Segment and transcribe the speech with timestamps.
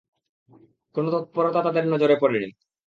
[0.95, 2.49] কোন তৎপরতা তাদের নজরে পড়েনি।